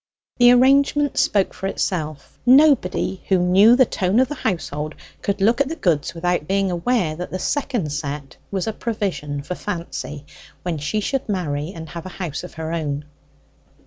The 0.37 0.49
arrangement 0.51 1.19
spoke 1.19 1.53
for 1.53 1.67
itself: 1.67 2.39
nobody 2.43 3.21
who 3.27 3.37
knew 3.37 3.75
the 3.75 3.85
tone 3.85 4.19
of 4.19 4.29
the 4.29 4.33
household 4.33 4.95
could 5.21 5.41
look 5.41 5.61
at 5.61 5.69
the 5.69 5.75
goods 5.75 6.15
without 6.15 6.47
being 6.47 6.71
aware 6.71 7.15
that 7.15 7.29
the 7.29 7.37
second 7.37 7.91
set 7.91 8.37
was 8.49 8.65
a 8.65 8.73
provision 8.73 9.43
for 9.43 9.53
Fancy, 9.53 10.25
when 10.63 10.79
she 10.79 11.01
should 11.01 11.29
marry 11.29 11.71
and 11.71 11.87
have 11.89 12.07
a 12.07 12.17
house 12.17 12.43
of 12.43 12.55
her 12.55 12.73
own. 12.73 13.05